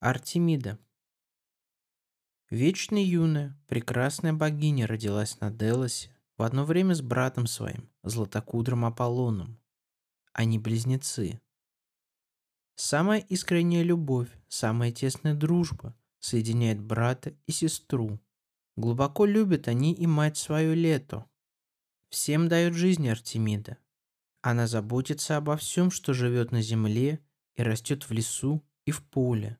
[0.00, 0.78] Артемида.
[2.50, 9.58] Вечно юная, прекрасная богиня родилась на Делосе в одно время с братом своим, златокудрым Аполлоном.
[10.34, 11.40] Они близнецы.
[12.74, 18.20] Самая искренняя любовь, самая тесная дружба соединяет брата и сестру.
[18.76, 21.24] Глубоко любят они и мать свою Лето.
[22.10, 23.78] Всем дает жизнь Артемида.
[24.42, 27.18] Она заботится обо всем, что живет на земле
[27.54, 29.58] и растет в лесу и в поле.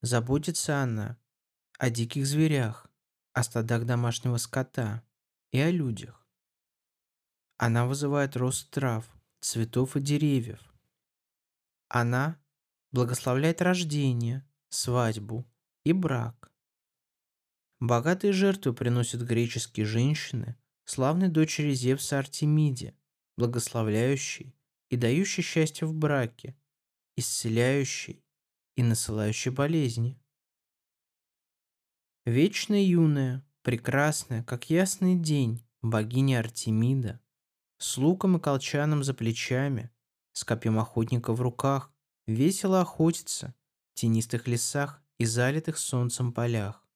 [0.00, 1.18] Заботится она
[1.78, 2.86] о диких зверях,
[3.32, 5.04] о стадах домашнего скота
[5.50, 6.26] и о людях.
[7.56, 9.04] Она вызывает рост трав,
[9.40, 10.60] цветов и деревьев.
[11.88, 12.40] Она
[12.92, 15.50] благословляет рождение, свадьбу
[15.84, 16.52] и брак.
[17.80, 22.96] Богатые жертвы приносят греческие женщины, славной дочери Зевса Артемиде,
[23.36, 24.54] благословляющей
[24.90, 26.56] и дающей счастье в браке,
[27.16, 28.24] исцеляющей
[28.78, 30.16] и насылающей болезни.
[32.24, 37.20] Вечная юная, прекрасная, как ясный день, богиня Артемида,
[37.78, 39.90] с луком и колчаном за плечами,
[40.32, 41.92] с копьем охотника в руках,
[42.28, 43.52] весело охотится
[43.90, 46.86] в тенистых лесах и залитых солнцем полях.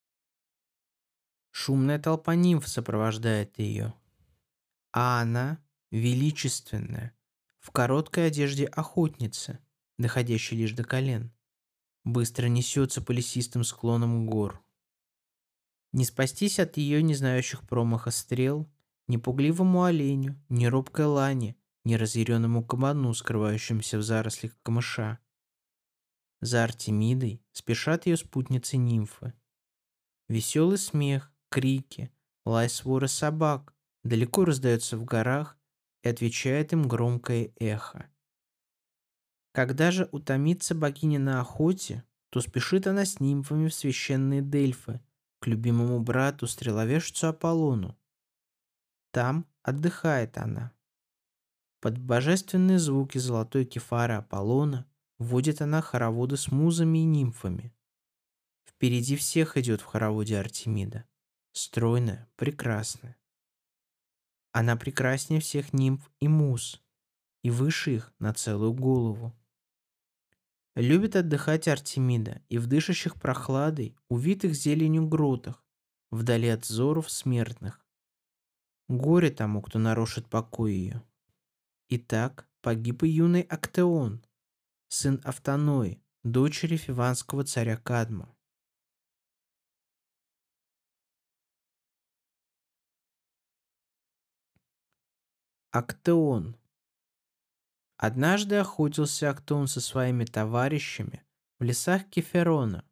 [1.50, 3.92] Шумная толпа нимф сопровождает ее.
[4.92, 5.58] А она,
[5.90, 7.12] величественная,
[7.58, 9.58] в короткой одежде охотницы,
[9.98, 11.32] доходящей лишь до колен,
[12.04, 14.62] быстро несется по лесистым склонам гор.
[15.92, 18.70] Не спастись от ее не знающих промаха стрел,
[19.08, 25.18] ни пугливому оленю, ни робкой лане, ни разъяренному кабану, скрывающимся в зарослях камыша.
[26.40, 29.34] За Артемидой спешат ее спутницы-нимфы.
[30.28, 32.10] Веселый смех, крики,
[32.44, 35.58] лай свора собак далеко раздается в горах
[36.02, 38.11] и отвечает им громкое эхо.
[39.52, 45.00] Когда же утомится богиня на охоте, то спешит она с нимфами в священные Дельфы,
[45.40, 47.98] к любимому брату, стреловежцу Аполлону.
[49.10, 50.72] Там отдыхает она.
[51.80, 54.86] Под божественные звуки золотой кефары Аполлона
[55.18, 57.74] водит она хороводы с музами и нимфами.
[58.64, 61.04] Впереди всех идет в хороводе Артемида
[61.52, 63.16] стройная, прекрасная.
[64.52, 66.82] Она прекраснее всех нимф и мус,
[67.42, 69.34] и выше их на целую голову.
[70.74, 75.62] Любит отдыхать Артемида и в дышащих прохладой, увитых зеленью гротах,
[76.10, 77.84] вдали от взоров смертных.
[78.88, 81.02] Горе тому, кто нарушит покой ее.
[81.88, 84.24] Итак, погиб и юный Актеон,
[84.88, 88.34] сын Автоной, дочери фиванского царя Кадма.
[95.70, 96.56] Актеон.
[98.02, 101.22] Однажды охотился Актеон со своими товарищами
[101.60, 102.84] в лесах Кеферона.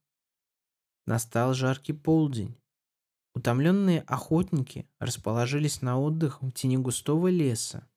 [1.04, 2.56] Настал жаркий полдень.
[3.34, 7.88] Утомленные охотники расположились на отдых в тени густого леса.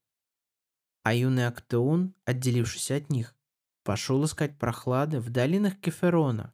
[1.03, 3.35] А юный Актеон, отделившись от них,
[3.83, 6.51] пошел искать прохлады в долинах Кеферона.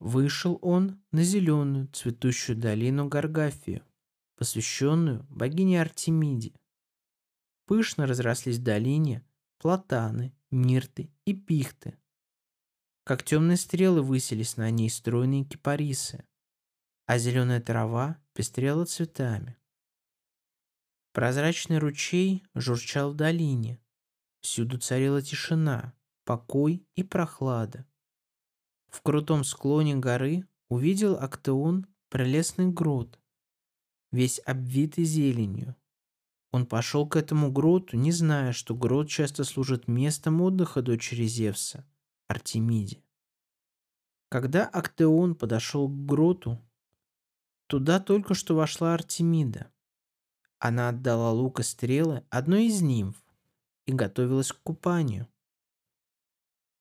[0.00, 3.84] Вышел он на зеленую цветущую долину Гаргафию,
[4.34, 6.52] посвященную богине Артемиде.
[7.66, 9.24] Пышно разрослись в долине
[9.62, 11.96] платаны, мирты и пихты.
[13.04, 16.26] Как темные стрелы высились на ней стройные кипарисы,
[17.06, 19.56] а зеленая трава пестрела цветами.
[21.12, 23.80] Прозрачный ручей журчал в долине.
[24.40, 27.86] Всюду царила тишина, покой и прохлада.
[28.88, 33.20] В крутом склоне горы увидел Актеон прелестный грот,
[34.10, 35.76] весь обвитый зеленью.
[36.52, 41.86] Он пошел к этому гроту, не зная, что грот часто служит местом отдыха дочери Зевса,
[42.28, 43.02] Артемиде.
[44.28, 46.60] Когда Актеон подошел к гроту,
[47.68, 49.70] туда только что вошла Артемида.
[50.58, 53.16] Она отдала лук и стрелы одной из нимф
[53.86, 55.26] и готовилась к купанию.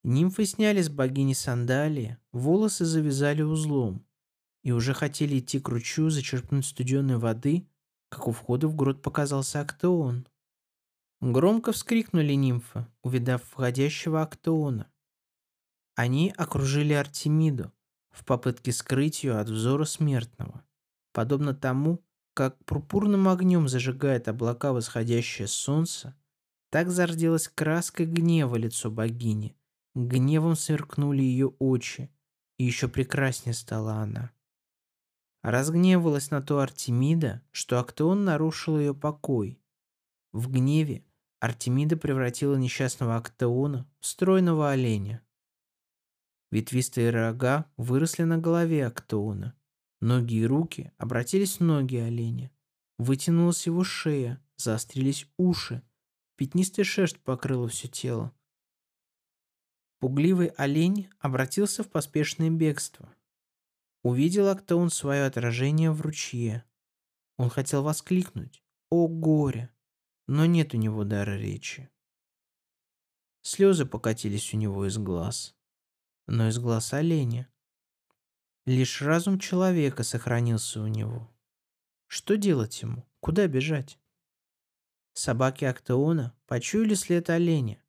[0.03, 4.05] Нимфы сняли с богини сандалии, волосы завязали узлом
[4.63, 7.67] и уже хотели идти к ручью зачерпнуть студеной воды,
[8.11, 10.27] как у входа в грот показался Актеон.
[11.21, 14.91] Громко вскрикнули нимфы, увидав входящего Актеона.
[15.95, 17.71] Они окружили Артемиду
[18.11, 20.65] в попытке скрыть ее от взора смертного,
[21.13, 22.03] подобно тому,
[22.33, 26.15] как пурпурным огнем зажигает облака восходящее солнце,
[26.69, 29.55] так зарделась краской гнева лицо богини.
[29.95, 32.09] Гневом сверкнули ее очи,
[32.57, 34.31] и еще прекраснее стала она.
[35.43, 39.59] Разгневалась на то Артемида, что Актеон нарушил ее покой.
[40.31, 41.03] В гневе
[41.39, 45.25] Артемида превратила несчастного Актеона в стройного оленя.
[46.51, 49.55] Ветвистые рога выросли на голове Актеона.
[50.01, 52.51] Ноги и руки обратились в ноги оленя.
[52.97, 55.81] Вытянулась его шея, заострились уши.
[56.35, 58.31] Пятнистая шерсть покрыла все тело.
[59.99, 63.13] Пугливый олень обратился в поспешное бегство.
[64.03, 66.65] Увидел Актеон свое отражение в ручье.
[67.37, 69.69] Он хотел воскликнуть «О горе!»,
[70.27, 71.89] но нет у него дара речи.
[73.43, 75.55] Слезы покатились у него из глаз,
[76.27, 77.51] но из глаз оленя.
[78.65, 81.29] Лишь разум человека сохранился у него.
[82.07, 83.07] Что делать ему?
[83.19, 83.99] Куда бежать?
[85.13, 87.83] Собаки Актеона почуяли след оленя.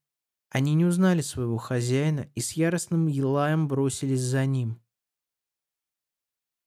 [0.48, 4.81] Они не узнали своего хозяина и с яростным елаем бросились за ним.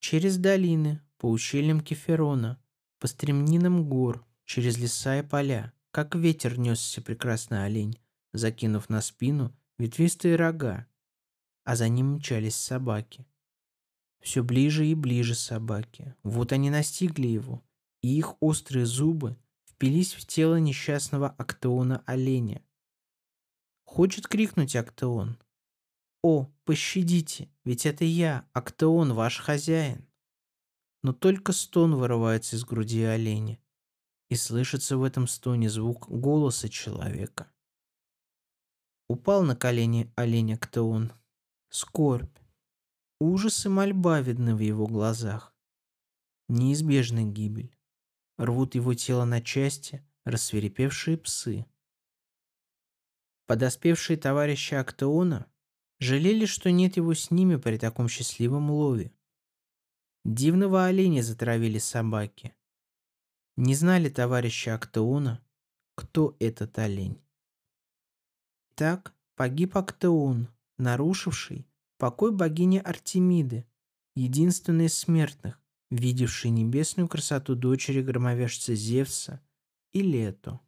[0.08, 2.62] Через долины, по ущельям Кеферона,
[3.00, 7.98] по стремнинам гор, через леса и поля, как ветер несся прекрасный олень,
[8.32, 10.86] закинув на спину ветвистые рога,
[11.64, 13.26] а за ним мчались собаки.
[14.22, 16.14] Все ближе и ближе собаки.
[16.22, 17.64] Вот они настигли его,
[18.04, 19.36] и их острые зубы
[19.68, 22.62] впились в тело несчастного Актеона оленя.
[23.86, 25.40] Хочет крикнуть Актеон.
[26.28, 30.10] «О, пощадите, ведь это я, Актеон, ваш хозяин!»
[31.04, 33.60] Но только стон вырывается из груди оленя,
[34.30, 37.52] и слышится в этом стоне звук голоса человека.
[39.08, 41.14] Упал на колени олень Актеон.
[41.70, 42.36] Скорбь,
[43.20, 45.56] Ужас и мольба видны в его глазах.
[46.50, 47.78] Неизбежная гибель.
[48.40, 51.68] Рвут его тело на части рассверепевшие псы.
[53.46, 55.52] Подоспевшие товарищи Актеона
[56.00, 59.14] жалели, что нет его с ними при таком счастливом лове.
[60.24, 62.56] Дивного оленя затравили собаки.
[63.58, 65.44] Не знали товарищи Актеона,
[65.96, 67.22] кто этот олень.
[68.76, 71.66] Так погиб Актеон, нарушивший
[71.98, 73.66] покой богини Артемиды,
[74.16, 79.42] единственной из смертных, видевшей небесную красоту дочери громовержца Зевса
[79.94, 80.60] и Лето.